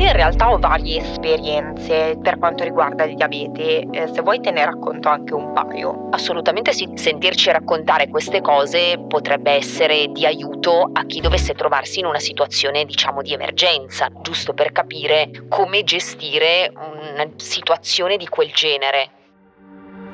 [0.00, 4.50] Io in realtà ho varie esperienze per quanto riguarda il diabete, eh, se vuoi te
[4.50, 6.08] ne racconto anche un paio.
[6.12, 12.06] Assolutamente sì, sentirci raccontare queste cose potrebbe essere di aiuto a chi dovesse trovarsi in
[12.06, 19.10] una situazione diciamo di emergenza, giusto per capire come gestire una situazione di quel genere.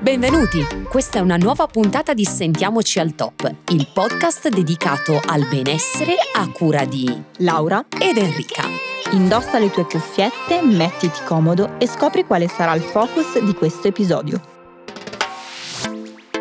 [0.00, 0.66] Benvenuti!
[0.88, 6.50] Questa è una nuova puntata di Sentiamoci al Top, il podcast dedicato al benessere a
[6.50, 8.95] cura di Laura ed Enrica.
[9.12, 14.40] Indossa le tue cuffiette, mettiti comodo e scopri quale sarà il focus di questo episodio.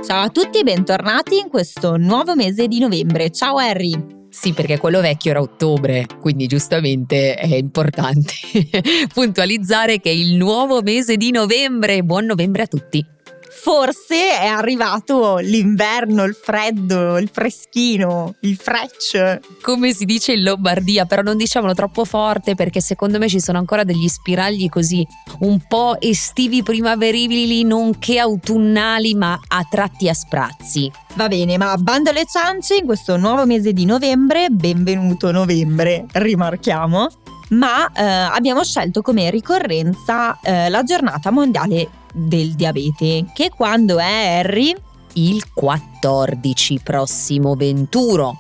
[0.04, 3.30] Ciao a tutti e bentornati in questo nuovo mese di novembre.
[3.30, 3.94] Ciao Harry!
[4.30, 8.34] Sì, perché quello vecchio era ottobre, quindi giustamente è importante
[9.14, 12.04] puntualizzare che è il nuovo mese di novembre.
[12.04, 13.15] Buon novembre a tutti!
[13.56, 19.42] Forse è arrivato l'inverno, il freddo, il freschino, il frecce.
[19.62, 23.58] Come si dice in Lombardia, però non diciamolo troppo forte perché secondo me ci sono
[23.58, 25.08] ancora degli spiragli così
[25.40, 30.92] un po' estivi primaverili, nonché autunnali, ma a tratti a sprazzi.
[31.16, 37.10] Va bene, ma bando alle ciance in questo nuovo mese di novembre, benvenuto novembre, rimarchiamo
[37.48, 44.40] ma eh, abbiamo scelto come ricorrenza eh, la giornata mondiale del diabete, che quando è
[44.40, 44.74] Harry?
[45.14, 48.40] Il 14 prossimo 21.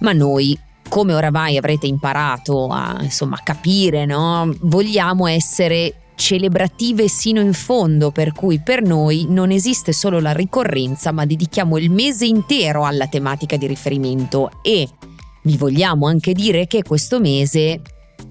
[0.00, 0.58] Ma noi,
[0.88, 4.54] come oramai avrete imparato a insomma, capire, no?
[4.60, 11.10] vogliamo essere celebrative sino in fondo, per cui per noi non esiste solo la ricorrenza,
[11.12, 14.88] ma dedichiamo il mese intero alla tematica di riferimento e
[15.42, 17.82] vi vogliamo anche dire che questo mese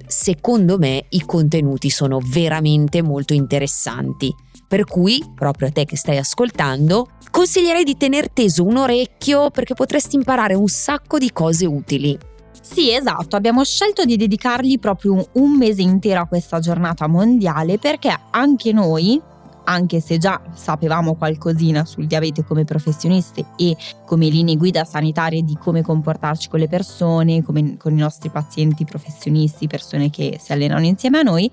[0.08, 4.34] secondo me i contenuti sono veramente molto interessanti.
[4.68, 9.74] Per cui, proprio a te che stai ascoltando, consiglierei di tener teso un orecchio perché
[9.74, 12.18] potresti imparare un sacco di cose utili.
[12.62, 18.18] Sì, esatto, abbiamo scelto di dedicargli proprio un mese intero a questa giornata mondiale perché
[18.32, 19.22] anche noi,
[19.66, 23.76] anche se già sapevamo qualcosina sul diabete come professionisti e
[24.06, 28.86] come linee guida sanitarie di come comportarci con le persone, come con i nostri pazienti
[28.86, 31.50] professionisti, persone che si allenano insieme a noi,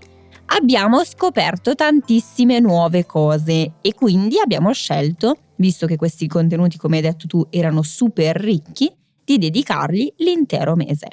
[0.47, 7.03] abbiamo scoperto tantissime nuove cose e quindi abbiamo scelto, visto che questi contenuti, come hai
[7.03, 8.93] detto tu, erano super ricchi,
[9.25, 11.09] di dedicargli l'intero mese.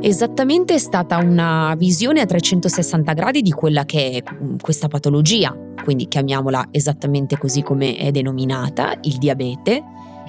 [0.00, 5.54] Esattamente è stata una visione a 360 gradi di quella che è mm, questa patologia,
[5.82, 9.82] quindi chiamiamola esattamente così come è denominata, il diabete,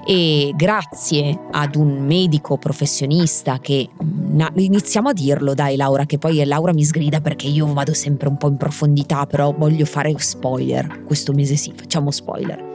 [0.08, 6.44] e grazie ad un medico professionista che mm, iniziamo a dirlo dai Laura che poi
[6.46, 11.04] Laura mi sgrida perché io vado sempre un po' in profondità però voglio fare spoiler
[11.04, 12.69] questo mese sì facciamo spoiler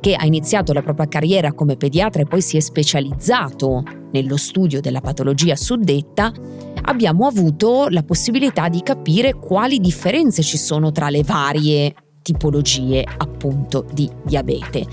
[0.00, 4.80] che ha iniziato la propria carriera come pediatra e poi si è specializzato nello studio
[4.80, 6.32] della patologia suddetta,
[6.82, 13.86] abbiamo avuto la possibilità di capire quali differenze ci sono tra le varie tipologie appunto
[13.92, 14.86] di diabete.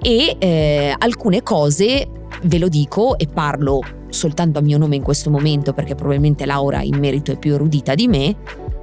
[0.00, 2.08] E eh, alcune cose,
[2.42, 6.82] ve lo dico e parlo soltanto a mio nome in questo momento perché probabilmente Laura
[6.82, 8.36] in merito è più erudita di me,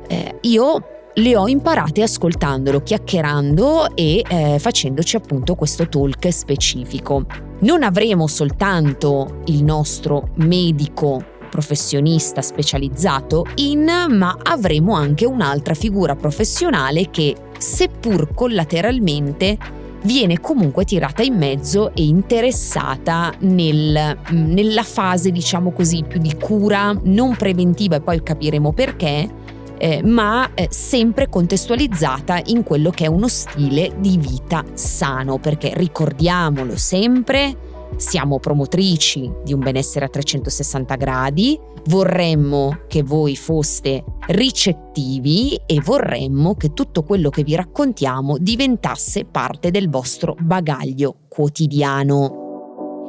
[0.08, 0.82] eh, io
[1.17, 7.25] le ho imparate ascoltandolo, chiacchierando e eh, facendoci appunto questo talk specifico.
[7.59, 17.09] Non avremo soltanto il nostro medico professionista specializzato in, ma avremo anche un'altra figura professionale
[17.09, 19.57] che, seppur collateralmente,
[20.03, 26.95] viene comunque tirata in mezzo e interessata nel, nella fase, diciamo così, più di cura
[27.03, 29.45] non preventiva e poi capiremo perché
[29.78, 35.72] eh, ma eh, sempre contestualizzata in quello che è uno stile di vita sano, perché
[35.74, 37.56] ricordiamolo sempre,
[37.96, 46.56] siamo promotrici di un benessere a 360 gradi, vorremmo che voi foste ricettivi e vorremmo
[46.56, 52.47] che tutto quello che vi raccontiamo diventasse parte del vostro bagaglio quotidiano.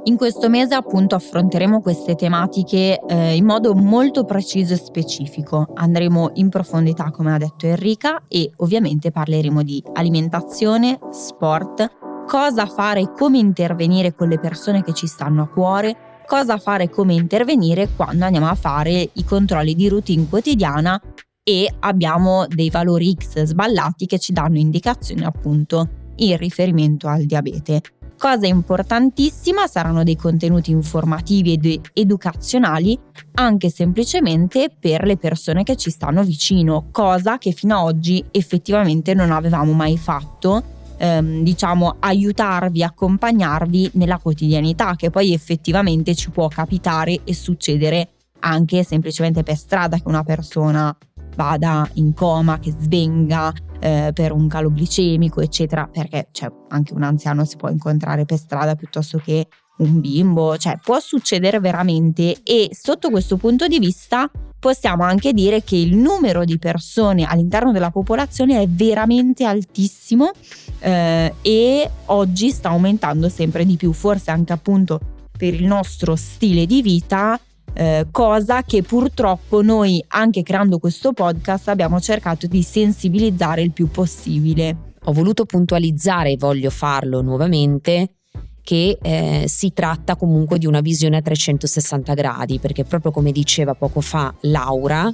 [0.05, 5.67] In questo mese appunto affronteremo queste tematiche eh, in modo molto preciso e specifico.
[5.75, 13.01] Andremo in profondità, come ha detto Enrica, e ovviamente parleremo di alimentazione, sport, cosa fare
[13.01, 17.15] e come intervenire con le persone che ci stanno a cuore, cosa fare e come
[17.15, 21.01] intervenire quando andiamo a fare i controlli di routine quotidiana
[21.43, 27.81] e abbiamo dei valori X sballati che ci danno indicazioni appunto in riferimento al diabete.
[28.19, 32.99] Cosa importantissima saranno dei contenuti informativi ed educazionali
[33.35, 39.15] anche semplicemente per le persone che ci stanno vicino, cosa che fino ad oggi effettivamente
[39.15, 40.63] non avevamo mai fatto
[40.99, 48.09] ehm, diciamo aiutarvi, accompagnarvi nella quotidianità che poi effettivamente ci può capitare e succedere
[48.41, 50.97] anche semplicemente per strada che una persona
[51.39, 57.05] vada in coma, che svenga eh, per un calo glicemico, eccetera, perché cioè, anche un
[57.05, 59.47] anziano si può incontrare per strada piuttosto che
[59.79, 65.63] un bimbo, cioè può succedere veramente e sotto questo punto di vista possiamo anche dire
[65.63, 70.33] che il numero di persone all'interno della popolazione è veramente altissimo
[70.81, 74.99] eh, e oggi sta aumentando sempre di più, forse anche appunto
[75.39, 77.39] per il nostro stile di vita
[77.75, 83.89] eh, cosa che purtroppo noi, anche creando questo podcast, abbiamo cercato di sensibilizzare il più
[83.89, 84.95] possibile.
[85.05, 88.15] Ho voluto puntualizzare e voglio farlo nuovamente
[88.63, 93.75] che eh, si tratta comunque di una visione a 360 gradi, perché proprio come diceva
[93.75, 95.11] poco fa Laura,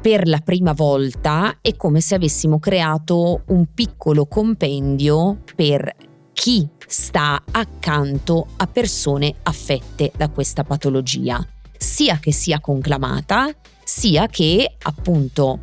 [0.00, 5.94] per la prima volta è come se avessimo creato un piccolo compendio per
[6.32, 11.44] chi sta accanto a persone affette da questa patologia
[11.78, 13.50] sia che sia conclamata,
[13.82, 15.60] sia che appunto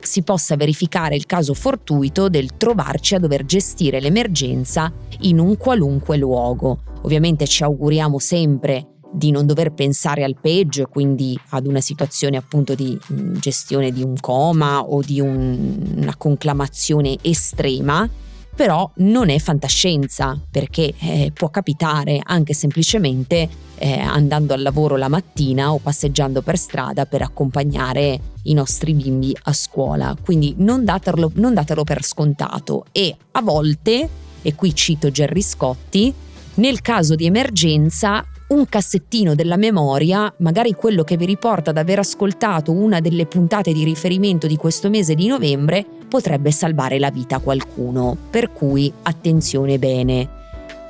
[0.00, 4.90] si possa verificare il caso fortuito del trovarci a dover gestire l'emergenza
[5.20, 6.78] in un qualunque luogo.
[7.02, 12.36] Ovviamente ci auguriamo sempre di non dover pensare al peggio e quindi ad una situazione
[12.36, 12.98] appunto di
[13.38, 18.08] gestione di un coma o di un, una conclamazione estrema,
[18.56, 23.48] però non è fantascienza perché eh, può capitare anche semplicemente
[23.78, 29.36] eh, andando al lavoro la mattina o passeggiando per strada per accompagnare i nostri bimbi
[29.44, 30.16] a scuola.
[30.20, 34.08] Quindi non datelo, non datelo per scontato e a volte,
[34.40, 36.12] e qui cito Gerry Scotti,
[36.54, 41.98] nel caso di emergenza un cassettino della memoria, magari quello che vi riporta ad aver
[41.98, 47.36] ascoltato una delle puntate di riferimento di questo mese di novembre, potrebbe salvare la vita
[47.36, 48.16] a qualcuno.
[48.30, 50.28] Per cui attenzione bene.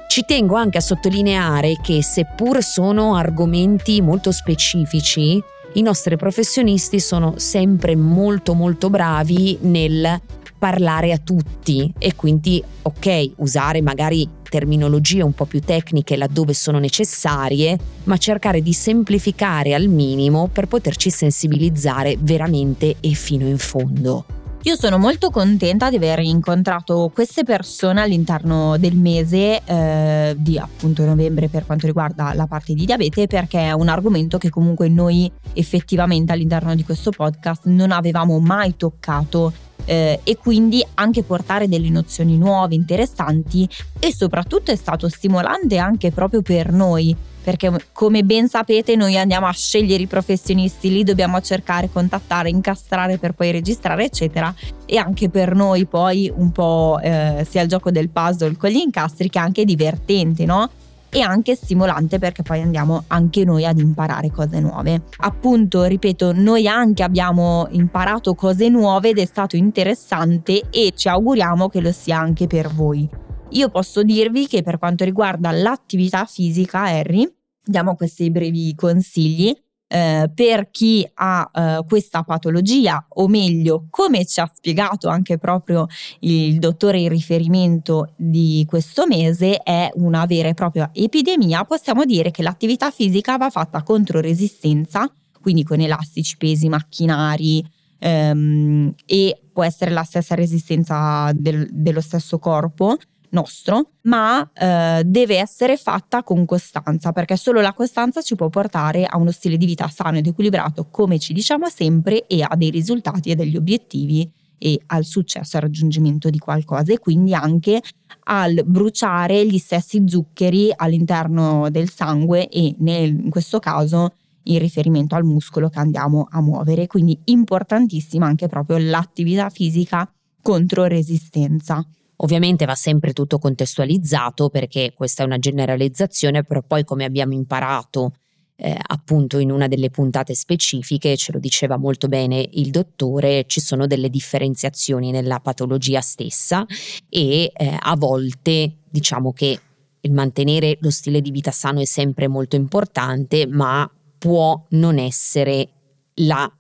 [0.09, 5.43] Ci tengo anche a sottolineare che seppur sono argomenti molto specifici,
[5.77, 10.21] i nostri professionisti sono sempre molto molto bravi nel
[10.59, 16.79] parlare a tutti e quindi ok usare magari terminologie un po' più tecniche laddove sono
[16.79, 24.36] necessarie, ma cercare di semplificare al minimo per poterci sensibilizzare veramente e fino in fondo.
[24.67, 31.05] Io sono molto contenta di aver incontrato queste persone all'interno del mese eh, di appunto
[31.05, 35.31] novembre per quanto riguarda la parte di diabete perché è un argomento che comunque noi
[35.53, 39.53] effettivamente all'interno di questo podcast non avevamo mai toccato
[39.85, 43.69] eh, e quindi anche portare delle nozioni nuove, interessanti
[44.01, 47.15] e soprattutto è stato stimolante anche proprio per noi
[47.47, 53.19] perché come ben sapete noi andiamo a scegliere i professionisti, li dobbiamo cercare, contattare, incastrare
[53.19, 54.53] per poi registrare eccetera
[54.85, 58.79] e anche per noi poi un po' eh, sia il gioco del puzzle con gli
[58.79, 60.69] incastri che anche divertente, no?
[61.09, 65.03] e anche stimolante perché poi andiamo anche noi ad imparare cose nuove.
[65.19, 71.69] Appunto, ripeto, noi anche abbiamo imparato cose nuove ed è stato interessante e ci auguriamo
[71.69, 73.09] che lo sia anche per voi.
[73.51, 77.33] Io posso dirvi che per quanto riguarda l'attività fisica, Harry,
[77.67, 79.53] diamo questi brevi consigli
[79.89, 85.87] eh, per chi ha eh, questa patologia, o meglio, come ci ha spiegato anche proprio
[86.21, 91.65] il dottore in riferimento di questo mese, è una vera e propria epidemia.
[91.65, 97.65] Possiamo dire che l'attività fisica va fatta contro resistenza, quindi con elastici, pesi, macchinari.
[97.99, 102.97] Ehm, e può essere la stessa resistenza del, dello stesso corpo,
[103.37, 109.05] nostro, ma eh, deve essere fatta con costanza, perché solo la costanza ci può portare
[109.05, 112.71] a uno stile di vita sano ed equilibrato, come ci diciamo sempre, e a dei
[112.71, 117.83] risultati e degli obiettivi e al successo, al raggiungimento di qualcosa e quindi anche
[118.29, 124.15] al bruciare gli stessi zuccheri all'interno del sangue e nel, in questo caso
[124.45, 126.87] in riferimento al muscolo che andiamo a muovere.
[126.87, 131.85] Quindi importantissima anche proprio l'attività fisica contro resistenza.
[132.17, 138.13] Ovviamente va sempre tutto contestualizzato perché questa è una generalizzazione, però poi come abbiamo imparato
[138.57, 143.61] eh, appunto in una delle puntate specifiche, ce lo diceva molto bene il dottore, ci
[143.61, 146.65] sono delle differenziazioni nella patologia stessa
[147.09, 149.61] e eh, a volte diciamo che
[150.01, 155.69] il mantenere lo stile di vita sano è sempre molto importante, ma può non essere
[156.15, 156.51] la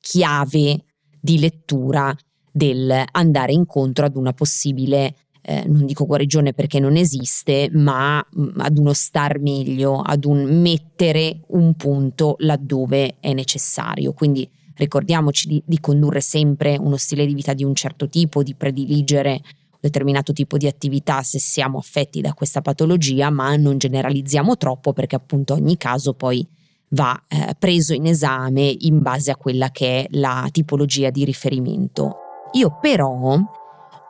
[0.00, 0.84] chiave
[1.20, 2.16] di lettura
[2.52, 5.14] del andare incontro ad una possibile
[5.48, 10.26] eh, non dico guarigione perché non esiste, ma mh, mm, ad uno star meglio, ad
[10.26, 14.12] un mettere un punto laddove è necessario.
[14.12, 18.54] Quindi ricordiamoci di, di condurre sempre uno stile di vita di un certo tipo, di
[18.54, 24.58] prediligere un determinato tipo di attività se siamo affetti da questa patologia, ma non generalizziamo
[24.58, 26.46] troppo perché appunto ogni caso poi
[26.90, 32.27] va eh, preso in esame in base a quella che è la tipologia di riferimento.
[32.52, 33.38] Io però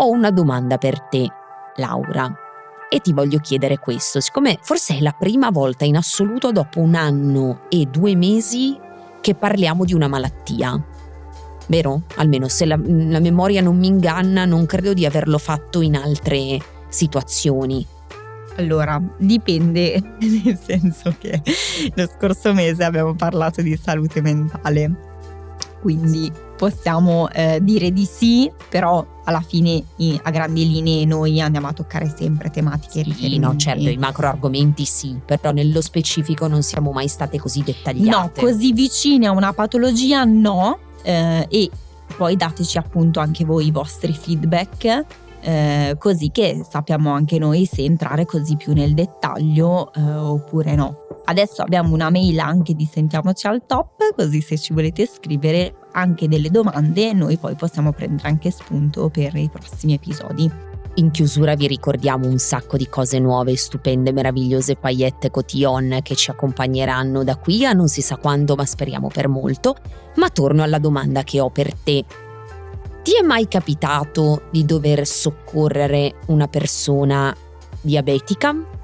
[0.00, 1.28] ho una domanda per te,
[1.76, 2.32] Laura,
[2.88, 6.94] e ti voglio chiedere questo, siccome forse è la prima volta in assoluto dopo un
[6.94, 8.78] anno e due mesi
[9.20, 10.82] che parliamo di una malattia.
[11.66, 12.02] Vero?
[12.16, 16.58] Almeno se la, la memoria non mi inganna, non credo di averlo fatto in altre
[16.88, 17.86] situazioni.
[18.56, 20.00] Allora, dipende,
[20.44, 21.42] nel senso che
[21.94, 25.07] lo scorso mese abbiamo parlato di salute mentale,
[25.80, 29.82] quindi possiamo eh, dire di sì, però alla fine
[30.22, 34.84] a grandi linee noi andiamo a toccare sempre tematiche sì, no, certo, i macro argomenti
[34.84, 38.40] sì, però nello specifico non siamo mai state così dettagliate.
[38.40, 41.70] No, così vicine a una patologia no, eh, e
[42.16, 45.04] poi dateci appunto anche voi i vostri feedback
[45.40, 51.06] eh, così che sappiamo anche noi se entrare così più nel dettaglio eh, oppure no.
[51.28, 56.26] Adesso abbiamo una mail anche di Sentiamoci al top, così se ci volete scrivere anche
[56.26, 60.50] delle domande noi poi possiamo prendere anche spunto per i prossimi episodi.
[60.94, 66.30] In chiusura vi ricordiamo un sacco di cose nuove, stupende, meravigliose paillette cotillon che ci
[66.30, 69.76] accompagneranno da qui a non si sa quando, ma speriamo per molto.
[70.16, 72.06] Ma torno alla domanda che ho per te.
[73.02, 77.36] Ti è mai capitato di dover soccorrere una persona
[77.82, 78.77] diabetica?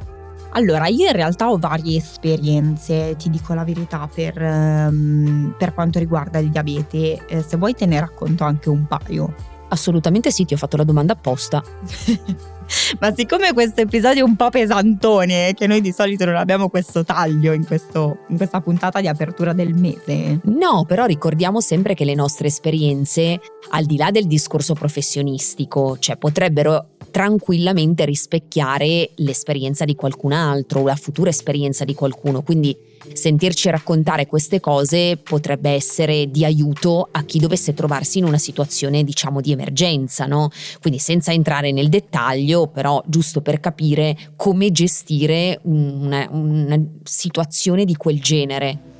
[0.56, 5.98] Allora, io in realtà ho varie esperienze, ti dico la verità, per, um, per quanto
[5.98, 7.26] riguarda il diabete.
[7.26, 9.34] Eh, se vuoi te ne racconto anche un paio.
[9.70, 11.60] Assolutamente sì, ti ho fatto la domanda apposta.
[13.00, 17.04] Ma siccome questo episodio è un po' pesantone, che noi di solito non abbiamo questo
[17.04, 20.40] taglio in, questo, in questa puntata di apertura del mese.
[20.44, 26.16] No, però ricordiamo sempre che le nostre esperienze, al di là del discorso professionistico, cioè
[26.16, 32.42] potrebbero tranquillamente rispecchiare l'esperienza di qualcun altro la futura esperienza di qualcuno.
[32.42, 32.76] Quindi
[33.12, 39.04] sentirci raccontare queste cose potrebbe essere di aiuto a chi dovesse trovarsi in una situazione,
[39.04, 40.50] diciamo, di emergenza, no?
[40.80, 47.94] Quindi senza entrare nel dettaglio, però giusto per capire come gestire una, una situazione di
[47.94, 48.93] quel genere.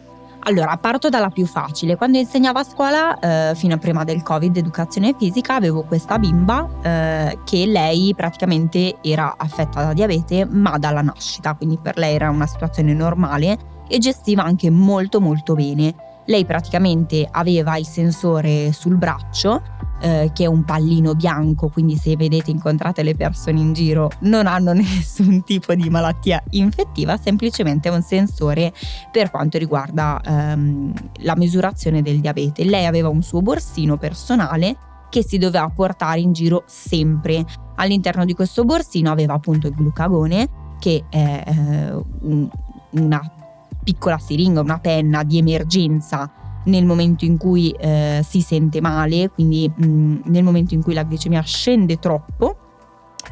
[0.46, 1.96] Allora, parto dalla più facile.
[1.96, 6.68] Quando insegnavo a scuola, eh, fino a prima del Covid, educazione fisica, avevo questa bimba
[6.82, 12.28] eh, che lei praticamente era affetta da diabete, ma dalla nascita, quindi per lei era
[12.28, 13.56] una situazione normale
[13.88, 15.94] e gestiva anche molto molto bene.
[16.26, 19.62] Lei praticamente aveva il sensore sul braccio
[20.00, 24.46] eh, che è un pallino bianco, quindi se vedete incontrate le persone in giro non
[24.46, 28.72] hanno nessun tipo di malattia infettiva, semplicemente un sensore
[29.10, 32.64] per quanto riguarda ehm, la misurazione del diabete.
[32.64, 34.76] Lei aveva un suo borsino personale
[35.08, 37.44] che si doveva portare in giro sempre.
[37.76, 40.48] All'interno di questo borsino aveva appunto il glucagone,
[40.80, 42.48] che è eh, un,
[42.90, 43.43] una
[43.84, 46.28] piccola siringa, una penna di emergenza
[46.64, 51.04] nel momento in cui eh, si sente male, quindi mh, nel momento in cui la
[51.04, 52.56] glicemia scende troppo,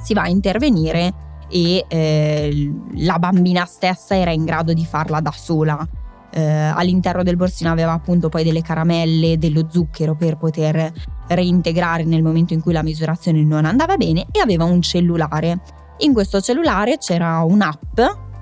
[0.00, 1.14] si va a intervenire
[1.49, 5.87] e eh, la bambina stessa era in grado di farla da sola.
[6.35, 10.90] Eh, all'interno del borsino aveva appunto poi delle caramelle, dello zucchero per poter
[11.28, 15.61] reintegrare nel momento in cui la misurazione non andava bene e aveva un cellulare.
[15.99, 18.00] In questo cellulare c'era un'app,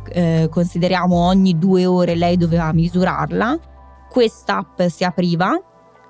[0.08, 3.58] eh, consideriamo ogni due ore lei doveva misurarla
[4.10, 5.58] questa app si apriva,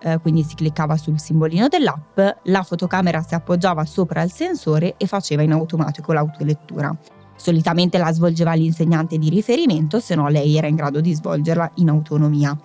[0.00, 5.06] eh, quindi si cliccava sul simbolino dell'app, la fotocamera si appoggiava sopra il sensore e
[5.06, 6.97] faceva in automatico l'autolettura.
[7.37, 11.90] Solitamente la svolgeva l'insegnante di riferimento, se no lei era in grado di svolgerla in
[11.90, 12.59] autonomia.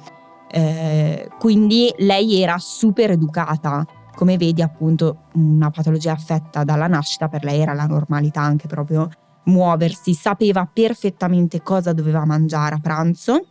[0.49, 3.85] Eh, quindi lei era super educata.
[4.15, 9.09] Come vedi, appunto, una patologia affetta dalla nascita per lei era la normalità anche proprio
[9.45, 13.47] muoversi, sapeva perfettamente cosa doveva mangiare a pranzo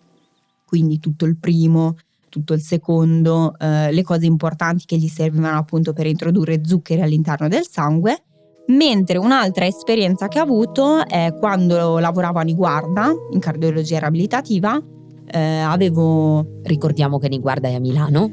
[0.74, 1.96] quindi tutto il primo,
[2.28, 7.46] tutto il secondo, eh, le cose importanti che gli servivano appunto per introdurre zuccheri all'interno
[7.46, 8.24] del sangue.
[8.66, 14.82] Mentre un'altra esperienza che ha avuto è quando lavoravo a Niguarda in cardiologia riabilitativa,
[15.26, 16.60] eh, avevo...
[16.64, 18.32] Ricordiamo che Niguarda è a Milano.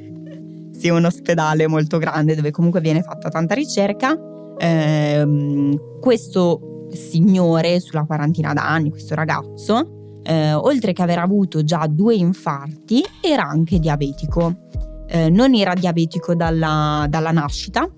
[0.71, 4.17] Sì, un ospedale molto grande dove comunque viene fatta tanta ricerca.
[4.57, 12.15] Eh, questo signore sulla quarantina d'anni, questo ragazzo, eh, oltre che aver avuto già due
[12.15, 14.67] infarti, era anche diabetico.
[15.07, 17.89] Eh, non era diabetico dalla, dalla nascita,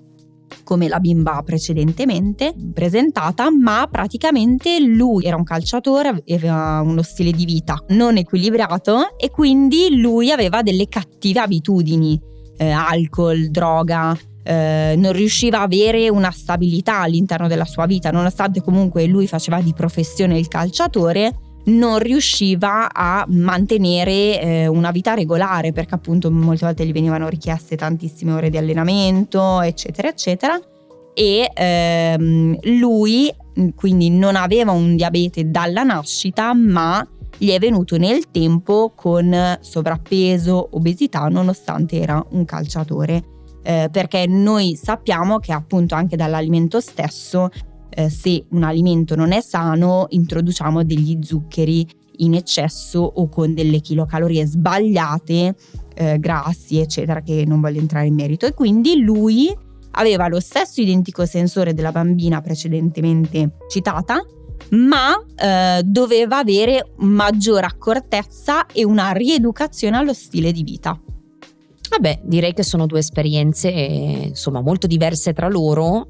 [0.63, 7.45] come la bimba precedentemente presentata, ma praticamente lui era un calciatore, aveva uno stile di
[7.45, 12.19] vita non equilibrato e quindi lui aveva delle cattive abitudini,
[12.57, 18.61] eh, alcol, droga, eh, non riusciva a avere una stabilità all'interno della sua vita, nonostante
[18.61, 25.71] comunque lui faceva di professione il calciatore, non riusciva a mantenere eh, una vita regolare
[25.71, 30.59] perché appunto molte volte gli venivano richieste tantissime ore di allenamento, eccetera, eccetera.
[31.15, 33.33] E ehm, lui
[33.75, 37.07] quindi non aveva un diabete dalla nascita, ma
[37.37, 43.32] gli è venuto nel tempo con sovrappeso, obesità, nonostante era un calciatore.
[43.63, 47.49] Eh, perché noi sappiamo che appunto anche dall'alimento stesso
[47.95, 53.79] eh, se un alimento non è sano introduciamo degli zuccheri in eccesso o con delle
[53.79, 55.55] chilocalorie sbagliate,
[55.95, 59.55] eh, grassi eccetera che non voglio entrare in merito e quindi lui
[59.91, 64.21] aveva lo stesso identico sensore della bambina precedentemente citata
[64.71, 70.99] ma eh, doveva avere maggiore accortezza e una rieducazione allo stile di vita.
[71.93, 76.07] Vabbè, direi che sono due esperienze insomma molto diverse tra loro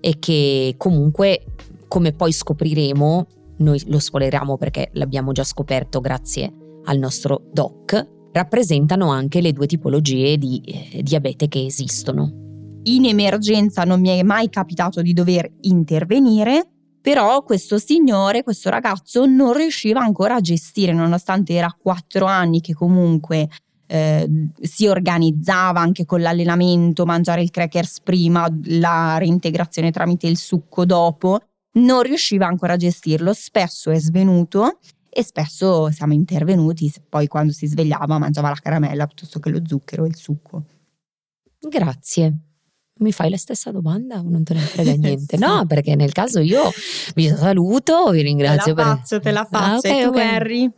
[0.00, 1.44] e che comunque,
[1.86, 3.26] come poi scopriremo,
[3.58, 6.50] noi lo spoileriamo perché l'abbiamo già scoperto grazie
[6.84, 12.80] al nostro doc, rappresentano anche le due tipologie di eh, diabete che esistono.
[12.84, 16.66] In emergenza non mi è mai capitato di dover intervenire,
[17.02, 22.72] però questo signore, questo ragazzo non riusciva ancora a gestire, nonostante era quattro anni che
[22.72, 23.46] comunque
[23.88, 24.28] eh,
[24.60, 31.40] si organizzava anche con l'allenamento, mangiare il crackers prima, la reintegrazione tramite il succo dopo,
[31.72, 34.78] non riusciva ancora a gestirlo, spesso è svenuto
[35.08, 40.04] e spesso siamo intervenuti, poi quando si svegliava mangiava la caramella piuttosto che lo zucchero
[40.04, 40.64] e il succo.
[41.58, 42.36] Grazie.
[43.00, 45.36] Mi fai la stessa domanda o non te ne frega niente?
[45.36, 45.42] sì.
[45.42, 46.70] No, perché nel caso io
[47.14, 48.74] vi saluto, vi ringrazio.
[48.74, 49.22] Te la faccio, per...
[49.22, 49.64] te la faccio.
[49.64, 50.70] Ah, okay, tu, okay.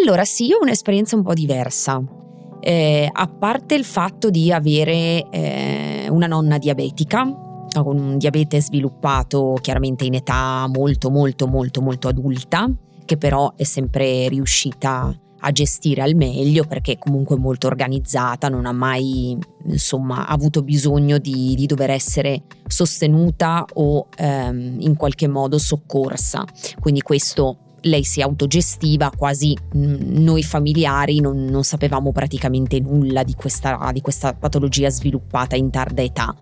[0.00, 2.26] Allora, sì, io ho un'esperienza un po' diversa
[2.60, 9.58] eh, a parte il fatto di avere eh, una nonna diabetica, con un diabete sviluppato
[9.60, 12.68] chiaramente in età molto molto molto molto adulta,
[13.04, 18.66] che però è sempre riuscita a gestire al meglio perché comunque è molto organizzata, non
[18.66, 25.58] ha mai insomma avuto bisogno di, di dover essere sostenuta o ehm, in qualche modo
[25.58, 26.44] soccorsa.
[26.80, 33.90] Quindi questo lei si autogestiva, quasi noi familiari non, non sapevamo praticamente nulla di questa,
[33.92, 36.34] di questa patologia sviluppata in tarda età.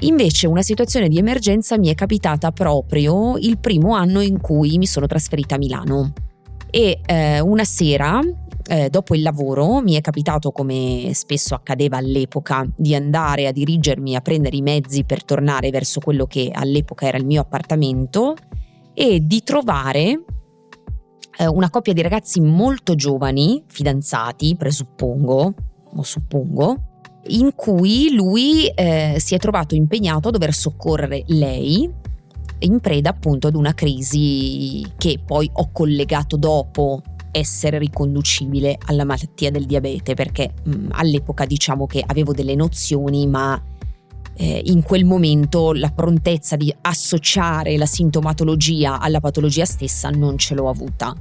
[0.00, 4.86] Invece una situazione di emergenza mi è capitata proprio il primo anno in cui mi
[4.86, 6.12] sono trasferita a Milano
[6.70, 8.20] e eh, una sera
[8.70, 14.14] eh, dopo il lavoro mi è capitato, come spesso accadeva all'epoca, di andare a dirigermi
[14.14, 18.36] a prendere i mezzi per tornare verso quello che all'epoca era il mio appartamento
[18.94, 20.22] e di trovare
[21.40, 25.54] eh, una coppia di ragazzi molto giovani, fidanzati, presuppongo,
[25.96, 26.76] o suppongo,
[27.28, 31.90] in cui lui eh, si è trovato impegnato a dover soccorrere lei
[32.62, 39.50] in preda appunto ad una crisi che poi ho collegato dopo essere riconducibile alla malattia
[39.50, 43.60] del diabete perché mh, all'epoca diciamo che avevo delle nozioni ma
[44.40, 50.54] eh, in quel momento la prontezza di associare la sintomatologia alla patologia stessa non ce
[50.54, 51.14] l'ho avuta.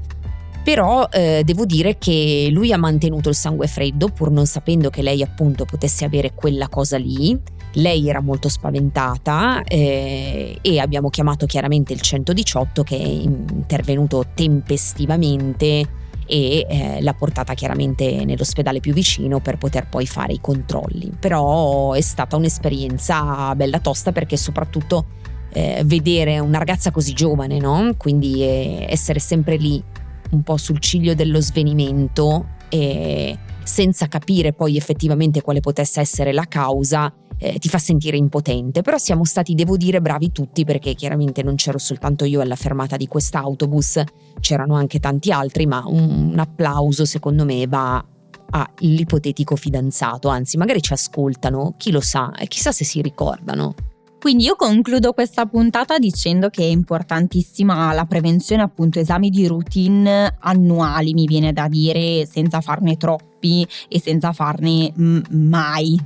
[0.63, 5.01] Però eh, devo dire che lui ha mantenuto il sangue freddo pur non sapendo che
[5.01, 7.37] lei appunto potesse avere quella cosa lì.
[7.73, 15.87] Lei era molto spaventata eh, e abbiamo chiamato chiaramente il 118 che è intervenuto tempestivamente
[16.29, 21.11] e eh, l'ha portata chiaramente nell'ospedale più vicino per poter poi fare i controlli.
[21.19, 25.05] Però è stata un'esperienza bella tosta perché soprattutto
[25.51, 27.93] eh, vedere una ragazza così giovane, no?
[27.97, 29.83] Quindi eh, essere sempre lì
[30.31, 33.35] un po' sul ciglio dello svenimento e
[33.69, 38.81] senza capire poi effettivamente quale potesse essere la causa, eh, ti fa sentire impotente.
[38.81, 42.97] Però siamo stati, devo dire, bravi tutti perché chiaramente non c'ero soltanto io alla fermata
[42.97, 44.01] di quest'autobus,
[44.39, 48.03] c'erano anche tanti altri, ma un, un applauso secondo me va
[48.51, 53.75] all'ipotetico fidanzato, anzi magari ci ascoltano, chi lo sa, e chissà se si ricordano.
[54.19, 60.35] Quindi io concludo questa puntata dicendo che è importantissima la prevenzione, appunto esami di routine
[60.39, 65.97] annuali, mi viene da dire, senza farne troppi e senza farne m- mai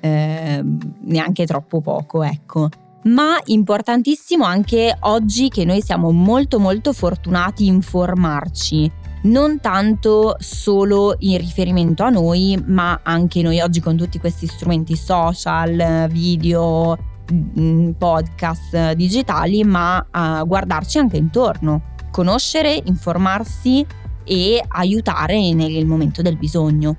[0.00, 0.62] eh,
[1.00, 2.68] neanche troppo poco, ecco.
[3.04, 11.16] Ma importantissimo anche oggi che noi siamo molto molto fortunati in informarci, non tanto solo
[11.20, 17.09] in riferimento a noi, ma anche noi oggi con tutti questi strumenti social, video, mm,
[17.96, 23.84] podcast digitali, ma a guardarci anche intorno, conoscere, informarsi
[24.24, 26.94] e aiutare nel momento del bisogno.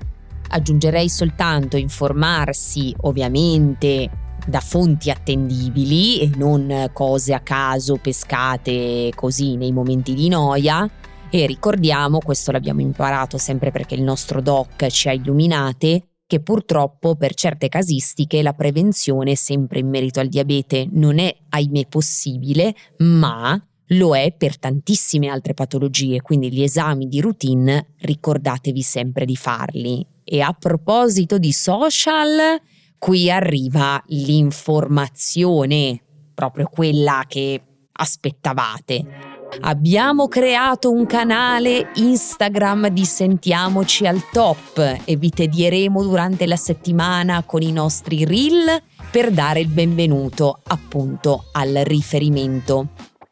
[0.48, 4.10] Aggiungerei soltanto informarsi ovviamente
[4.46, 10.88] da fonti attendibili e non cose a caso pescate così nei momenti di noia.
[11.30, 17.14] E ricordiamo, questo l'abbiamo imparato sempre perché il nostro doc ci ha illuminate, che purtroppo
[17.14, 23.62] per certe casistiche la prevenzione sempre in merito al diabete non è ahimè possibile, ma
[23.88, 30.06] lo è per tantissime altre patologie, quindi gli esami di routine ricordatevi sempre di farli.
[30.24, 32.58] E a proposito di social,
[32.96, 37.60] qui arriva l'informazione, proprio quella che
[37.92, 39.31] aspettavate.
[39.60, 47.42] Abbiamo creato un canale Instagram di Sentiamoci al top e vi tedieremo durante la settimana
[47.44, 52.88] con i nostri reel per dare il benvenuto appunto al riferimento.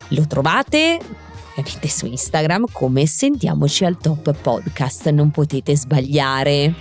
[0.09, 0.98] Lo trovate
[1.61, 6.74] ovviamente su Instagram come Sentiamoci al Top Podcast, non potete sbagliare.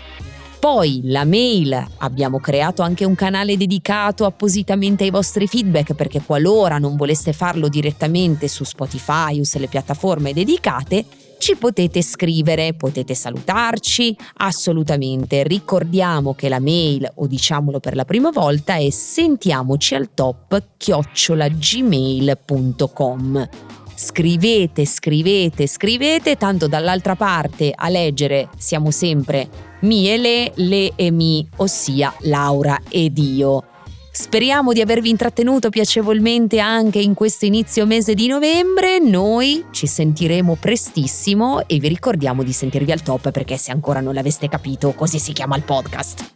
[0.59, 6.77] Poi la mail, abbiamo creato anche un canale dedicato appositamente ai vostri feedback perché qualora
[6.77, 11.05] non voleste farlo direttamente su Spotify o sulle piattaforme dedicate,
[11.37, 15.43] ci potete scrivere, potete salutarci, assolutamente.
[15.43, 23.68] Ricordiamo che la mail, o diciamolo per la prima volta, è sentiamoci al top chiocciolagmail.com.
[24.01, 29.49] Scrivete, scrivete, scrivete, tanto dall'altra parte a leggere siamo sempre
[29.81, 33.65] mi e le, le e mi, ossia Laura ed io.
[34.09, 38.99] Speriamo di avervi intrattenuto piacevolmente anche in questo inizio mese di novembre.
[38.99, 44.13] Noi ci sentiremo prestissimo e vi ricordiamo di sentirvi al top perché se ancora non
[44.13, 46.35] l'aveste capito, così si chiama il podcast.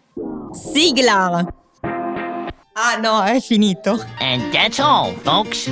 [0.52, 1.48] Sigla!
[2.74, 4.04] Ah no, è finito.
[4.20, 5.72] And that's all, folks.